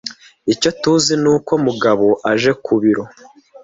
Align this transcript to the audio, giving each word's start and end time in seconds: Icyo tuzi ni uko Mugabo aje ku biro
Icyo 0.53 0.69
tuzi 0.81 1.13
ni 1.23 1.29
uko 1.35 1.51
Mugabo 1.65 2.07
aje 2.31 2.51
ku 2.63 2.73
biro 2.81 3.03